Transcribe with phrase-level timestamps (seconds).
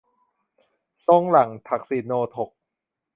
[1.05, 2.49] ทรงหลั่งทักษิโณทก